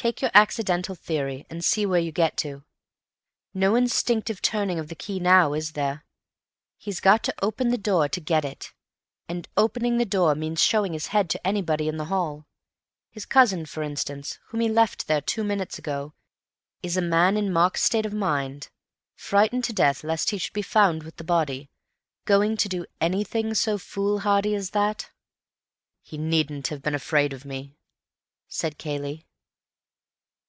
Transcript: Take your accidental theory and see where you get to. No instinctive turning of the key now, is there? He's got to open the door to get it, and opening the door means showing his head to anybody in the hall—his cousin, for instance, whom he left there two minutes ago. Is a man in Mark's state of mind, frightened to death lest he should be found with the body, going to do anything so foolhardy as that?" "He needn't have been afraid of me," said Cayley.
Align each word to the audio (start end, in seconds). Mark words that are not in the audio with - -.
Take 0.00 0.22
your 0.22 0.30
accidental 0.32 0.94
theory 0.94 1.44
and 1.50 1.62
see 1.62 1.84
where 1.84 2.00
you 2.00 2.10
get 2.10 2.38
to. 2.38 2.64
No 3.52 3.74
instinctive 3.74 4.40
turning 4.40 4.78
of 4.78 4.88
the 4.88 4.94
key 4.94 5.20
now, 5.20 5.52
is 5.52 5.72
there? 5.72 6.06
He's 6.78 7.00
got 7.00 7.22
to 7.24 7.34
open 7.42 7.68
the 7.68 7.76
door 7.76 8.08
to 8.08 8.18
get 8.18 8.42
it, 8.42 8.72
and 9.28 9.46
opening 9.58 9.98
the 9.98 10.06
door 10.06 10.34
means 10.34 10.62
showing 10.64 10.94
his 10.94 11.08
head 11.08 11.28
to 11.28 11.46
anybody 11.46 11.86
in 11.86 11.98
the 11.98 12.06
hall—his 12.06 13.26
cousin, 13.26 13.66
for 13.66 13.82
instance, 13.82 14.38
whom 14.46 14.60
he 14.62 14.70
left 14.70 15.06
there 15.06 15.20
two 15.20 15.44
minutes 15.44 15.78
ago. 15.78 16.14
Is 16.82 16.96
a 16.96 17.02
man 17.02 17.36
in 17.36 17.52
Mark's 17.52 17.82
state 17.82 18.06
of 18.06 18.14
mind, 18.14 18.70
frightened 19.14 19.64
to 19.64 19.74
death 19.74 20.02
lest 20.02 20.30
he 20.30 20.38
should 20.38 20.54
be 20.54 20.62
found 20.62 21.02
with 21.02 21.16
the 21.16 21.24
body, 21.24 21.68
going 22.24 22.56
to 22.56 22.70
do 22.70 22.86
anything 23.02 23.52
so 23.52 23.76
foolhardy 23.76 24.54
as 24.54 24.70
that?" 24.70 25.10
"He 26.00 26.16
needn't 26.16 26.68
have 26.68 26.80
been 26.80 26.94
afraid 26.94 27.34
of 27.34 27.44
me," 27.44 27.76
said 28.48 28.78
Cayley. 28.78 29.26